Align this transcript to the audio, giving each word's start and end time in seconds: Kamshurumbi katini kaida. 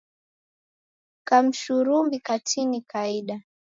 Kamshurumbi 1.27 2.17
katini 2.27 2.79
kaida. 2.91 3.37